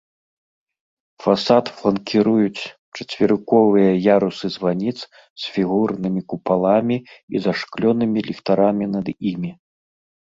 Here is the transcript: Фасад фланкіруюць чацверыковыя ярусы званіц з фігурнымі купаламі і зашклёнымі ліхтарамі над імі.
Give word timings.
Фасад 1.23 1.65
фланкіруюць 1.81 2.63
чацверыковыя 2.97 3.91
ярусы 4.17 4.47
званіц 4.55 4.95
з 5.01 5.43
фігурнымі 5.59 6.21
купаламі 6.33 6.97
і 7.37 7.43
зашклёнымі 7.49 8.19
ліхтарамі 8.31 8.85
над 8.97 9.07
імі. 9.35 9.51